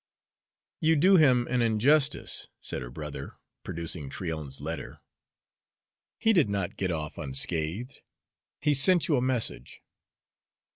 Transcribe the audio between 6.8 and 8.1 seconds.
off unscathed.